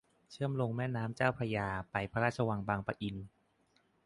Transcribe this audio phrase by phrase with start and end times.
[0.31, 3.15] เชื่อมลงแม่น้ำเจ้าพระยาไปพระราชวังบางประอิน